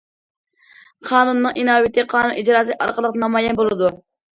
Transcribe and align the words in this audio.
قانۇننىڭ 1.11 1.61
ئىناۋىتى 1.65 2.09
قانۇن 2.17 2.37
ئىجراسى 2.43 2.83
ئارقىلىق 2.83 3.25
نامايان 3.27 3.65
بولىدۇ. 3.67 3.97